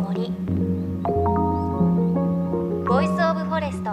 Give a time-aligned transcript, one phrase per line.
[0.00, 0.30] 森。
[2.86, 3.90] ボイスオブフォレスト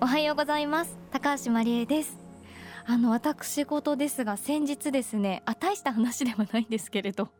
[0.00, 0.98] おはようございます。
[1.10, 2.18] 高橋真理恵です。
[2.86, 7.30] あの私事ですが先日ですねあ大した話ではないんですけれど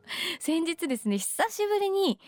[0.41, 2.19] 先日ですね久しぶりに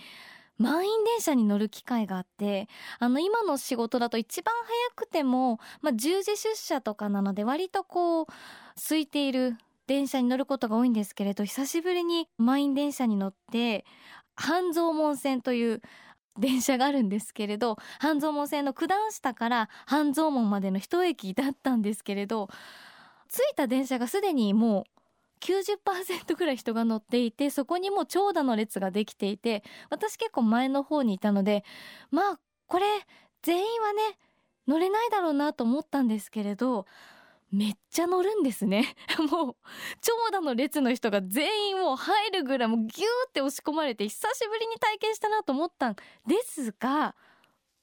[0.58, 2.68] 満員電車に乗る機会があって
[2.98, 8.26] あの今の仕事だと一番早くても、まあ、10時出社とかなので割とこう
[8.76, 9.56] 空いている
[9.88, 13.84] 電車に乗ることが多いんですけれど久しぶりに満員電車に乗って
[14.36, 15.82] 半蔵門線という
[16.38, 22.48] 電車があるんですけれど半蔵門線の九段下から半蔵門までの一駅だったんですけれど
[23.28, 24.84] 着いた電車がすでにもう
[25.40, 31.64] 90%ぐらい人が乗っていてそこにも長蛇の列ができていて私結構前の方にいたので
[32.10, 32.84] まあこれ
[33.42, 34.18] 全員はね
[34.66, 36.84] 乗れないだろうなと思ったんですけれど
[37.50, 38.94] めっちゃ乗るんですね。
[39.30, 39.56] もう
[40.02, 42.90] 長蛇の列の人が全員もう入るぐらいもうギュー
[43.28, 45.96] って押し込まれて久しぶりに体験したなと思ったん
[46.26, 47.14] ですが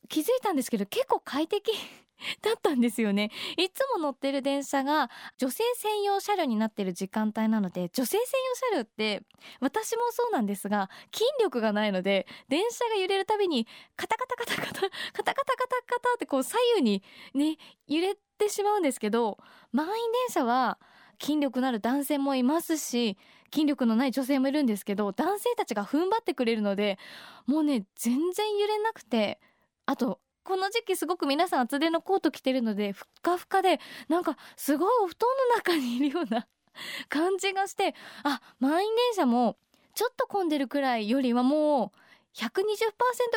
[0.08, 1.72] 気づいたんですけど結構快適
[2.42, 3.32] だったんですよね。
[3.58, 9.24] いつも乗ってる電車が女性専用車両になってる時間帯なので女性専用車両って
[9.60, 14.90] 私もそうなんですが筋力がないので電車が揺れるたびにカタカタカタカタカタカ
[15.24, 15.44] タカタ
[15.86, 17.58] カタってこう左右にね
[17.88, 19.38] 揺れててしまうんですけど
[19.72, 20.78] 満員電車は
[21.22, 23.18] 筋力のある男性もいますし
[23.54, 26.98] 筋力のない女性もいるんですけど男性たちが踏ん張ってくれるので
[27.46, 29.40] もうね全然揺れなくて
[29.86, 36.48] あとこの時期すごく皆さん厚手のコート着てるのでふっかふかでなんかすごいお布団の中にいるような
[37.10, 39.58] 感じがしてあ満員電車も
[39.94, 42.00] ちょっと混んでるくらいよりはもう
[42.36, 42.52] 120%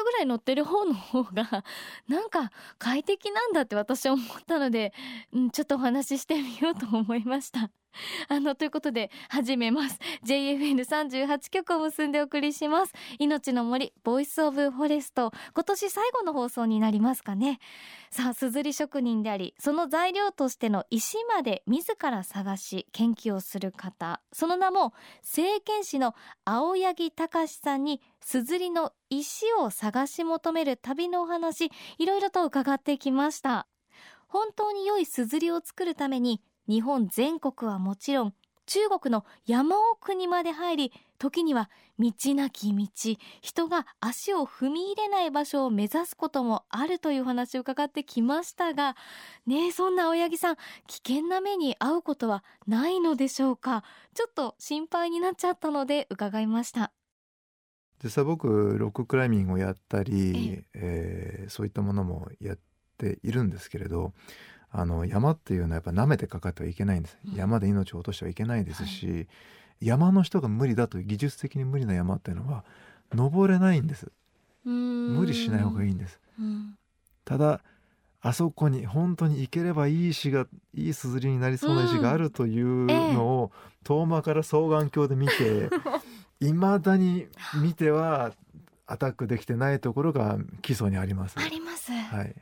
[0.04, 1.64] ぐらい乗ってる方の方が
[2.08, 4.92] なんか快適なんだって私は思ったので、
[5.32, 7.70] うん、ちょっとお話ししてみようと思いました。
[8.28, 9.98] あのということで始めます。
[10.24, 12.92] JFN38 曲を結んでお送りします。
[13.18, 15.32] 命の森ボイスオブフォレスト。
[15.54, 17.58] 今年最後の放送になりますかね。
[18.10, 24.20] さあ硯職人でありその材料としての石まで自ら探し研究をする方。
[24.32, 31.70] その名も聖剣士の青柳隆さんに硯の石を探し求める旅のお話。
[31.98, 33.66] いろいろと伺ってきました。
[34.28, 38.34] 本当に良い硯を作るために日本全国はもちろん
[38.66, 42.86] 中国の山奥にまで入り時には道なき道
[43.40, 48.94] 人が足を踏み入れない場所を目指すこともあるという話を伺ってきましたが
[49.46, 53.82] ねえそんな青柳さん危険な目に遭うことはないのでしょうか？
[54.12, 56.92] ちょっと心配になっちゃったので伺いました。
[58.04, 62.58] 実際僕ロッククライミングをやったり、えー、そういったものもやっ
[62.96, 64.12] ているんですけれど
[64.70, 69.26] あの山っていうのはやっぱ舐めてかかってはいけないんです、うん、山で命を落としてはいけないですし、はい、
[69.80, 72.64] 山の人が無理だという技術的に無理な山っていうのは
[73.14, 74.10] 登れないんです。
[74.64, 76.74] 無理しない方がいいんです、うん、
[77.24, 77.60] ただ
[78.20, 83.52] あそこに本当に行ければいい石がいいすずりになりそうな石があるというのを、
[83.84, 85.70] 遠間から双眼鏡で見て
[86.44, 87.28] いまだに
[87.62, 88.32] 見ては
[88.86, 91.38] アタックできてないところが基礎にあります。
[91.38, 91.92] あります。
[91.92, 92.34] はい。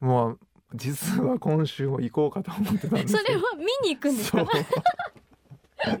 [0.00, 0.38] もう
[0.74, 4.44] 実は今週も行こうかと思ってたんですそれは見に行くんですか？
[4.44, 5.96] で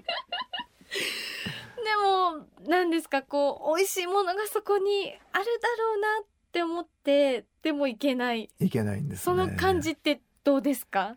[2.02, 8.50] も何ですかこう美味しいものがそこにあるだろうなって思ってでも行けない。
[8.60, 11.16] 行けないんです、ね、その感じってどうですか？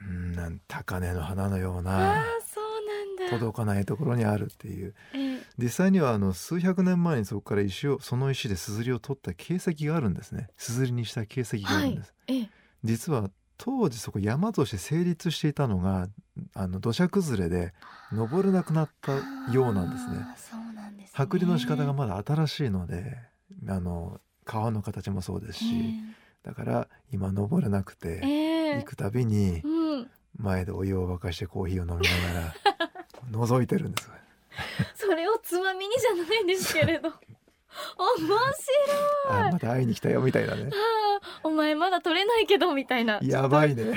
[0.00, 2.64] うんなん高根の花のようなあそう
[3.18, 3.36] なんだ。
[3.38, 10.48] 届かないところにあるっていう、えー、実際にはあの数百年前にそこから石をその石で硯を取った形跡があるんですね。
[10.56, 12.48] 硯にした形跡があるんです、はいえー
[12.84, 16.08] 実は当時そこ山として成立していたのが
[16.54, 17.72] あの土砂崩れで
[18.12, 19.12] 登れなくなった
[19.52, 20.26] ようなんですね。
[20.36, 23.18] そうなんです、ね、剥離の仕方がまだ新しいので
[23.68, 29.62] あの川の形もそうですし、えー、だから今登れなくて、えー、行くたびに
[30.36, 32.54] 前でお湯を沸かしてコーヒーを飲みながら
[33.30, 34.10] 覗いてるんです。
[34.94, 37.12] それをつまみにじゃないんですけれど。
[37.96, 38.40] 面白い。
[39.30, 40.70] あまた会いに来たよみたいなね。
[41.44, 43.18] お前まだ取れないけどみたいな。
[43.22, 43.84] やばいね。
[43.84, 43.96] やば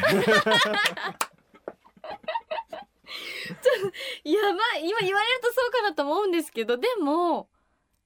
[4.79, 7.47] い今言われるとそうかなと思うんですけどでも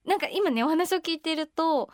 [0.06, 1.90] なんか今ねお話を聞いてると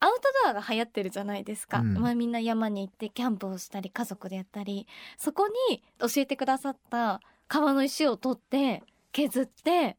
[0.00, 4.86] アウトドアが流行ってるじゃないですか、うん、まあみんな山に行ってキャンプをしたり家族でやったり
[5.16, 9.96] そこに教えてくださった川の石を取って削って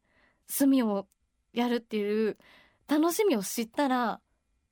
[0.58, 1.06] 炭を
[1.52, 2.38] やるっていう
[2.88, 4.20] 楽しみを知ったら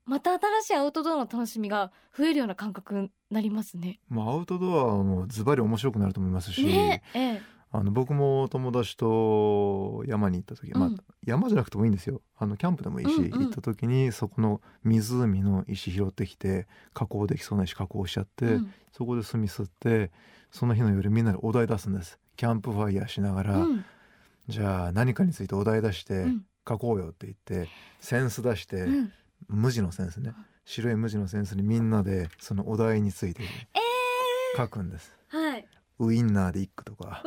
[0.09, 4.01] また新しいアウトドアの楽しみが増えるような感覚になりますね。
[4.09, 10.97] まあアウトドアはもうズバリ面白くなると思いますし、ねええ、あの僕も友達と山に行った時、まあうん
[11.27, 12.23] 山じゃなくてもいいんですよ。
[12.39, 18.73] あのキャンプでもいいし、うんうん行った時にそこの湖の石拾ってきて加工できそうな石加工しちゃって、うん。
[18.93, 20.11] そこで炭吸って
[20.51, 22.19] その日の夜みんなでお題出すんです。
[22.37, 23.85] キャンプファイヤーしながら、うん。
[24.49, 26.45] じゃあ何かについてお題出してうん。
[26.67, 29.13] 書こうよって言ってセンス出して、うん
[29.47, 30.35] 無地のセンスね。
[30.65, 33.43] 白い無地のセンスにみんなでそのお題について
[34.57, 35.69] 書くんです、えー、はい、
[35.99, 37.23] ウインナーで一句とか。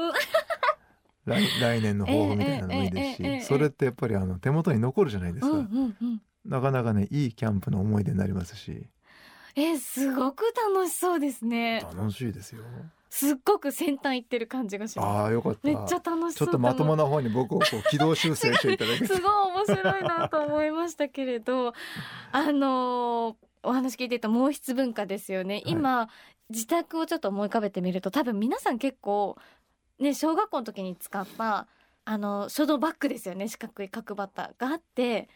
[1.26, 8.88] 来来年の抱負みたいなのもいいですし、えーえー、それってやっぱりあの手元に残るじゃないですか、うんうんうん、なかなかねいいキャンプの思い出になりますし。
[9.56, 11.82] えー、すごく楽しそうですね。
[11.82, 12.64] 楽しいですよ。
[13.12, 15.60] すっごく先端行ってる感じがしまああよかった。
[15.60, 21.74] すめっちゃ楽しちょっとまともなな方に僕をこう軌道修正していただけてすごい面白いなと思いましたけれど
[22.32, 26.10] あのーお話聞いてた毛筆文化ですよね、今
[26.50, 29.38] 自宅をちょっと思い浮かべてみると多分皆さん結構
[30.00, 31.68] ね小学校の時に使った
[32.04, 33.48] あの書道バッグですよね。
[33.48, 35.30] 四角い角バタがあって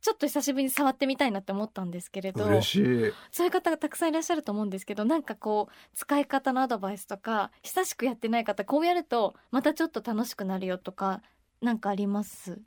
[0.00, 3.12] ちょっと久しぶりに触ってみたいなって思ったんですけれど嬉しい。
[3.30, 11.22] そういう方がたくさんいらっしゃると思うんですけどなんかこう使い方のアドバイスとか久しくやってない方こうやるとまたちょっと楽しくなるよとか
[11.60, 12.58] なんかあります？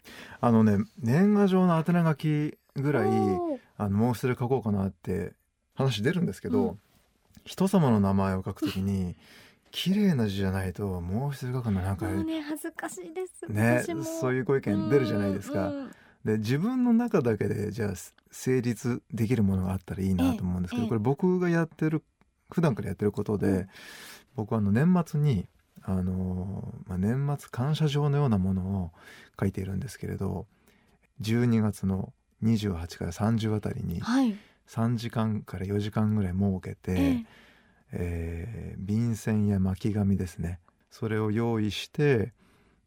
[0.42, 3.08] あのね年賀状の宛名書きぐらい
[3.78, 5.34] あの毛筆で書こうかなって
[5.74, 6.80] 話出るんですけど、うん。
[7.46, 9.16] 人様の名前を書くときに
[9.72, 13.52] 綺麗な字じゃないと毛筆で書くのなんかもうね恥ずかしいです。
[13.52, 14.04] ね私も。
[14.04, 15.70] そういうご意見出るじゃないですか。
[15.70, 15.92] うんうん
[16.26, 17.94] で自分の中だけでじゃあ
[18.32, 20.90] 成立できるものがあったらいいなと思うんですけど、ええ。
[20.90, 22.04] これ僕がやってる
[22.50, 23.68] 普段からやってることで、うん。
[24.36, 25.48] 僕はあの年末に
[25.86, 28.92] あのーまあ、年末感謝状のようなものを
[29.40, 30.48] 書いているんですけれど
[31.22, 34.36] 12月の28から30あたりにはい、
[34.68, 37.26] 3時間から4時間ぐらい設けて、ええ。
[37.92, 40.60] えー便箋や巻き紙ですね
[40.90, 42.34] それを用意して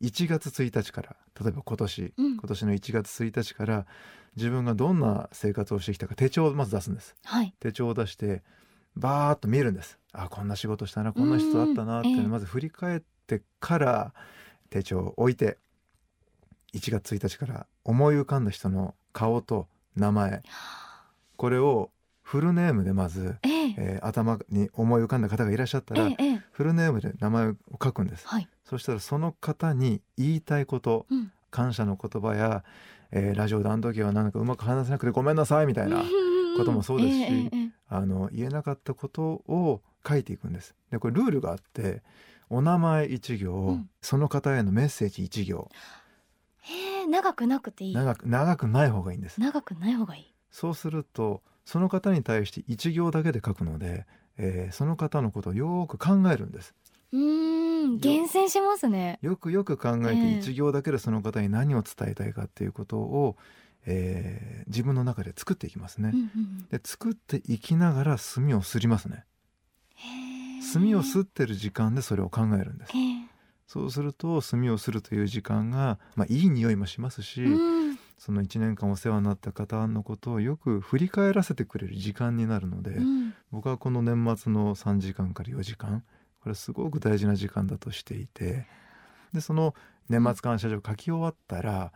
[0.02, 2.32] 1月1日から例えば今年うん。
[2.36, 3.86] 今年の1月1日から
[4.36, 7.14] 自分がどんな生活をしてきたか手帳をまず出すんです。
[7.24, 7.54] はい。
[7.60, 8.42] 手帳を出して
[8.96, 9.98] バーッと見るんです。
[10.12, 14.14] あこんな仕事したなこんな人と会ったなっていうのをうんまず振り返ってから
[14.70, 15.58] 手帳を置いて
[16.74, 20.42] 1月1日から思い浮かんだ人の顔と名前。
[21.36, 21.90] これを
[22.22, 23.74] フルネームでまず、ええ。
[23.78, 26.25] えー頭に思い浮かんだ方がいらっしゃったら、ええええ
[26.56, 28.26] フルネームで名前を書くんです。
[28.26, 32.64] はい、そしたらその方に言いたいことうん、感謝の言葉や、
[33.10, 36.02] えーラジオであの時はなんかうまく話せなくてごめんなさいみたいな
[36.56, 40.74] こともそうですしえええええあの言えなかったことを書いていくんです。
[40.90, 42.02] でこれルールがあって
[42.48, 43.90] お名前一行、うん。
[44.00, 45.70] その方へのメッセージ一行。
[46.68, 47.94] えへえ長くなくていい。
[47.94, 49.38] 長く長くない方がいいんです。
[49.38, 50.34] 長くない方がいい。
[50.50, 54.06] そうするとその方に対して一行だけで書くので、
[54.38, 56.74] えーその方のことをよーく考えるんです。
[57.12, 63.36] うーん厳選しますねよくよく考えええて一行だけでその方に何を伝えたいかっていうことを、
[63.86, 66.20] えー自分の中で作っていきますねうん。
[66.20, 69.24] うんで作っていきながら墨をすりますね。
[70.60, 72.92] 墨をすってる時間でそれを考えるんです。
[73.68, 77.75] そうすると墨をするという時間が、まあ、いい匂いもしますし、うん
[78.18, 83.34] その1年間お世話になった方のことをよく振り返らせてくれる時間になるので、うん。
[83.52, 86.02] 僕はこの年末の3時間から4時間
[86.40, 88.66] これはすごく大事な時間だとしていて
[89.32, 89.74] でその
[90.08, 91.92] 年末感謝状書き終わったら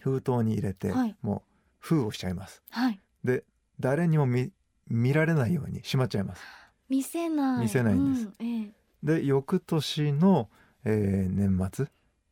[0.00, 1.16] 封筒に入れて、はい。
[1.22, 1.42] もう
[1.78, 2.62] 封をしちゃいます。
[2.70, 3.00] はい。
[3.24, 3.44] で
[3.78, 4.50] 誰にも見
[4.88, 6.42] 見られないようにしまっちゃいます。
[6.88, 7.60] 見せない。
[7.62, 8.26] 見せないんです。
[8.26, 8.72] うんええ。
[9.02, 10.48] で翌年の、
[10.84, 11.86] えー年末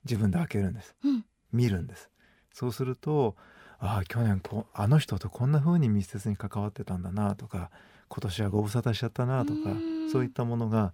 [0.04, 0.97] 自分で開けるんです。
[1.04, 1.25] うん。
[1.52, 2.11] 見るんです
[2.58, 3.36] そうすると
[3.78, 7.70] ああ去年こうあの人とこんな風に密接に関わってたんだなとか
[8.08, 10.10] 今年はご無沙汰しちゃったなとかうん。
[10.10, 10.92] そういったものが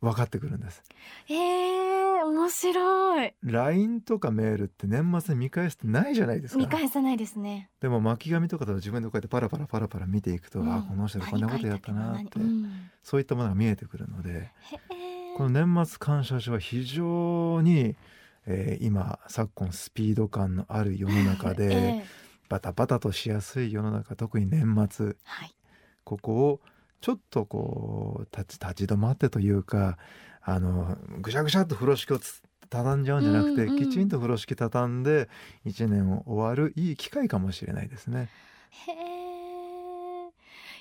[0.00, 0.82] 分かってくるんです。
[1.28, 3.34] ええ面白い。
[3.42, 6.60] LINE とかメールって年末に見返すってないじゃないですか。
[6.60, 7.70] 見返さないですね。
[7.80, 10.72] でも巻き紙とかだと自分でこうやってパラパラパラパラ見ていくと、うん。
[10.72, 12.70] あこの人がこんなことやったなって、何書いたっけ何
[13.02, 14.50] そういったものが見えてくるので
[15.38, 17.96] この年末感謝状は非常に、
[18.50, 22.04] えー今昨今スピード感のある世の中で、ええ。
[22.48, 25.54] バタバタとしやすい世の中特に年末はい。
[26.04, 26.60] ここを
[27.00, 29.98] ちょっとこう立ち立ち止まってというか
[30.42, 33.78] あのぐしゃぐしゃっと風呂敷をつ畳んじゃうんじゃなくて、うんうん。
[33.78, 35.28] きちんと風呂敷畳んで
[35.64, 38.28] 一年を終わるいい機会かもしれないですね。
[38.70, 40.30] へえ。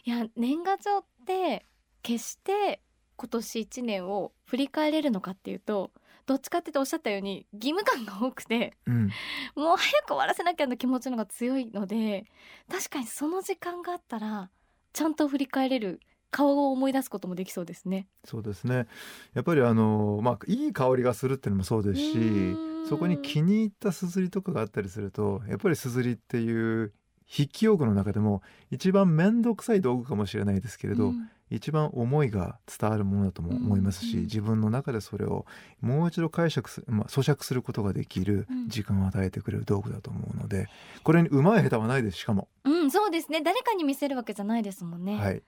[0.06, 1.66] いや年賀状って
[2.02, 2.82] 決して
[3.16, 5.92] 今年一年を振り返れるのかっていうと
[6.30, 9.10] どっちかっておっしゃったように義務感が多くてうん、
[9.56, 12.26] もう早く終わらせなきゃの気持ちの方が強いので
[12.72, 14.52] 確かにその時間があったら
[14.94, 18.08] ちゃんと振り返れる顔を思い出すこともできそうですね。
[18.24, 18.86] そうですね。
[19.34, 22.88] やっぱりあのまあいい香りがするっていうのもそうですしうん。
[22.88, 26.94] そこに気に入ったすずりとかがあったりするとやっぱりすずりっていう
[27.28, 35.46] 筆記用具の中でも一番面倒くさい道具かもしれないですけれど、うん一番思いが伝わるものだとも思いますし、自分の中でそれを
[35.82, 38.70] もう一度解釈する、まあ、咀嚼することができるうん。
[38.70, 40.68] 時間を与えてくれる道具だと思うので
[41.04, 43.42] これにうまい下手はないですしかも、うん、そうですね。
[43.42, 45.42] 誰かに見せるわけじゃないですもんね、はい、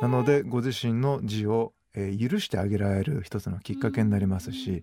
[0.00, 4.82] なのでご自身の字を、えー許してあげられる一つのきっかけになりますし、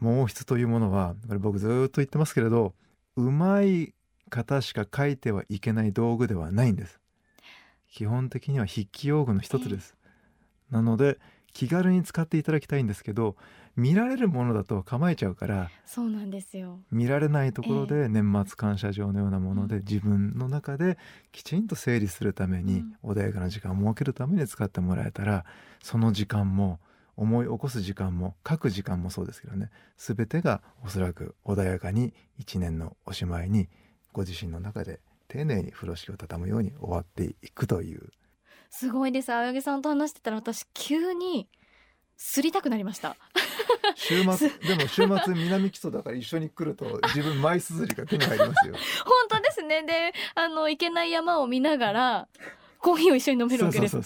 [0.00, 2.74] 毛筆というものはこれ僕ずーっと言ってますけれど
[3.16, 3.94] うまい
[4.28, 7.00] 方しか書いてはいけない道具ではないんです
[7.90, 9.96] 基本的には筆記用具の一つです、
[10.70, 11.18] なので
[11.52, 13.36] 気軽に使っていただきたいんですけど
[13.76, 16.80] 見られるものだと構えちゃうからそうなんですよ。
[16.90, 19.84] 見られないところえで年末感謝状のようなものでうん。
[19.84, 20.98] 自分の中で
[21.32, 25.44] きちんと整理するために穏やかな時間を設けるために使ってもらえたら
[25.82, 26.80] その時間も
[27.16, 33.68] 思い起こす時間も書く時間もそうですけどね全てがおそらく穏やかに一年のおしまいに
[34.12, 38.10] ご自身の中で丁寧に風呂敷を畳むように終わっていくという。
[38.68, 39.32] すごいです。
[39.32, 41.48] 青柳さんと話してたら私急に
[42.16, 43.16] すりたくなりました。
[43.94, 48.74] 週末でも週末南基礎だから一緒に来ると自分マイすずりが手に入りますよ。
[49.06, 49.82] 本当ですね。
[49.84, 52.28] であの行けない山を見ながら
[52.80, 53.96] コーヒーを一緒に飲めるわけです。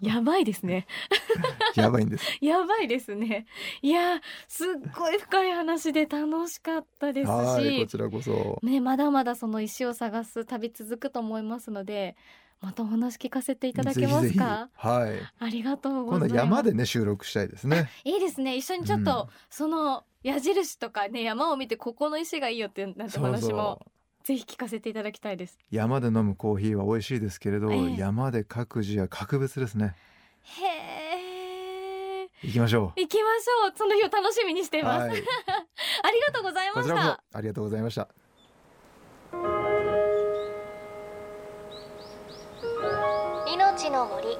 [0.00, 0.86] やばいですね。
[1.76, 2.26] やばいんです。
[2.40, 3.46] やばいですね。
[3.82, 8.58] いやすっごい深い話で楽しかったですはいこしちらこそ。
[8.62, 12.16] ねまだまだその石を探す旅続くと思いますので
[12.60, 14.68] またお話聞かせていただけますか？
[14.74, 15.20] はい。
[15.38, 16.28] ありがとうご今ざいます。
[16.30, 17.88] 度山でね収録したいですね。
[18.04, 18.56] いいですね。
[18.56, 19.04] 一緒にちょっうん。
[19.04, 23.84] と、その矢印とかね山を見てここの石がいいよってなんてお話も
[24.24, 25.58] ぜひ聞かせていただきたいです。
[25.70, 27.96] 山で飲むコーヒーは美味しいですけれど、ええ。
[27.98, 29.94] 山で書く字は格別ですね。
[30.42, 32.30] へえ。
[32.42, 33.72] 行きましょ行きましょう。
[33.76, 35.10] その日を楽しみにしていうます、はい。
[36.02, 38.08] ありがとうございましこちらこたそありがとうございました。
[43.46, 44.38] 命の森。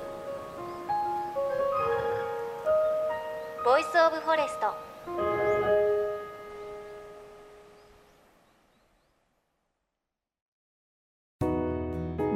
[3.64, 5.43] ボイスオブフォレスト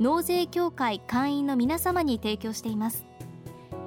[0.00, 3.06] 納税協会会員の皆様に提供しています。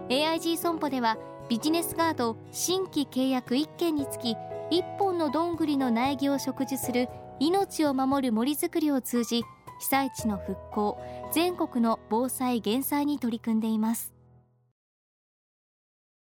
[0.09, 1.17] AIG 損保では
[1.49, 4.35] ビジネスガード新規契約1件につき
[4.71, 7.09] 1本のどんぐりの苗木を植樹する
[7.39, 9.43] 命を守る森づくりを通じ
[9.79, 10.97] 被災地の復興
[11.31, 14.13] 全国の防災減災に取り組んでいます。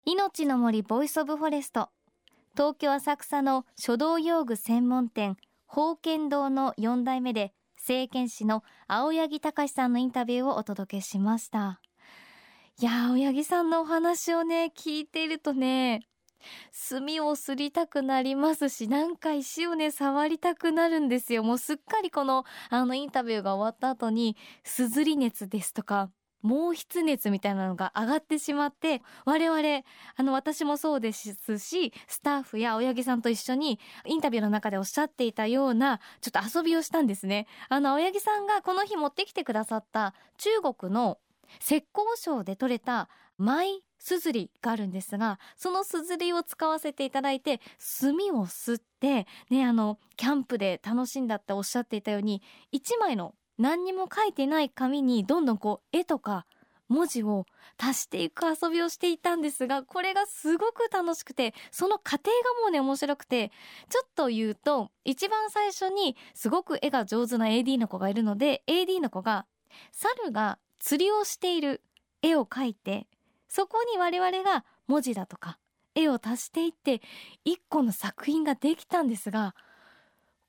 [0.06, 1.88] 命の森ボイスオブフォレスト
[2.54, 5.36] 東京浅草の書道用具専門店
[5.66, 11.82] 宝研堂の4代目で製硯師の青柳隆さんのインタビューをお届けしました。
[12.80, 16.00] いや青柳さんのお話をね聞いているとね
[16.72, 21.42] 墨をすりたくなりますしなんか石をね触りたくなるんですよ。
[21.42, 26.10] もうすっかりこのあのインタビューが終わった後にすずり熱ですとか
[26.44, 29.82] 毛筆熱みたいなのが上がってしまって我々
[30.16, 37.46] あの私もそうですしスタッフや青柳さんと一緒にインタビューの中でおっしゃっていたようなちょっと遊びをしたんですね。
[37.68, 41.18] あの青柳さんがこの日持ってきてくださった中国の
[41.60, 43.08] 浙江省で採れた
[43.38, 47.60] マイすずりがあるんですがそのすずりを使わせていただいて
[48.00, 56.46] 炭を吸ってねあのキャンプで楽しんだっておっしゃっていたように1枚の何にも書いてない紙にどんどんこう絵とか
[56.88, 57.46] 文字を
[57.78, 63.50] 足していく遊びをしていたんですがこれがすごく楽しくてその過程がもうね面白くて
[63.88, 69.46] ちょっと言うと一番最初にすごく絵が上手な AD の子がいるので AD の子が
[69.92, 71.82] 猿が釣りをしている
[72.22, 73.06] 絵を描いて
[73.48, 75.58] そこに我々が文字だとか
[75.94, 77.00] 絵を足していって
[77.44, 79.54] 一個の作品ができたんですが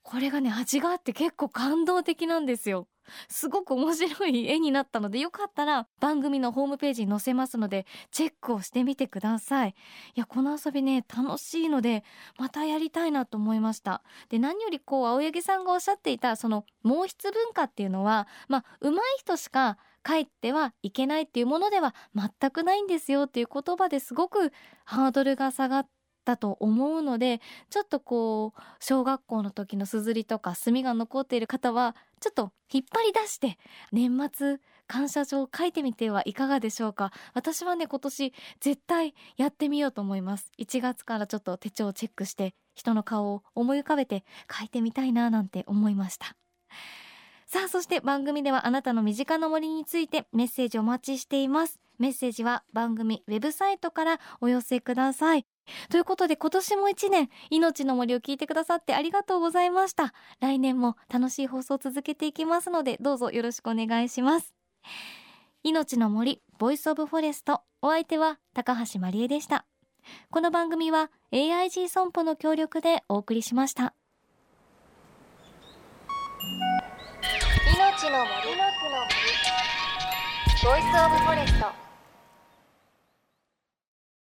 [0.02, 2.86] これがね味があって結構感動的なんですよ。
[3.28, 9.70] すごく面白い絵になったのでよかったら番組のホームページに載せますのでチェックをしてみてください。
[9.70, 12.04] いやこの遊びね楽しいので
[12.38, 24.52] またやりたいなと思いましたで何よりこう青柳さんがおっしゃっていたその毛筆文化っていうのはまあ上手い人しか帰ってはいけないっていうものでは全くないんですよっていう言葉ですごく
[24.84, 25.88] ハードルが下がっ
[26.26, 27.40] たと思うので
[27.70, 33.58] ちょっとこう小学校の時のすずりとか墨が残っている方はちょっと引っ張り出して
[33.92, 37.12] 年末感謝状を書いてみてはいかがでしょうか。
[37.34, 40.50] 私はね今年絶対やってみようと思います。
[40.58, 46.36] 1月からちょっと手帳をチェックして人の顔を思い浮かべて書いてみたいななんて思いました。
[47.46, 51.78] さあそして番組ではあなたの身近な森についてメッセージお待ちしています。
[51.98, 55.46] メッセージは番組ウェブサイトからお寄せください。
[55.88, 60.12] ということで今年も一年命の森を聞いてくださってありがとうございました。
[60.40, 64.52] 来年も楽しい放送を続けていきますのでどうぞよろしくお願いします。
[65.62, 67.62] 命の森ボイスオブフォレスト。
[67.80, 69.66] お相手は高橋真理恵でした。
[70.30, 73.94] この番組は AIG 損保の協力でお送りしました。
[78.06, 79.10] 命の森の森。
[80.62, 81.85] ボイスオブフォレスト。